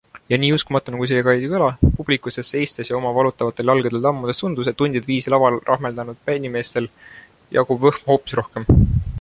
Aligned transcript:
Ja 0.33 0.37
nii 0.43 0.47
uskumatuna 0.53 0.99
kui 1.01 1.09
see 1.09 1.19
ka 1.27 1.33
ei 1.39 1.49
kõla- 1.51 1.67
publiku 1.97 2.33
seas 2.35 2.49
seistes 2.53 2.89
ja 2.91 2.95
oma 2.99 3.11
valutavatel 3.17 3.71
jalgadel 3.73 4.07
tammudes 4.07 4.41
tundus, 4.43 4.71
et 4.73 4.79
tundide 4.81 5.11
viisi 5.13 5.35
laval 5.35 5.61
rahmeldanud 5.71 6.25
bändimeestel 6.31 6.91
jagub 7.61 7.85
võhma 7.89 8.09
hoopis 8.13 8.41
rohkem. 8.43 8.71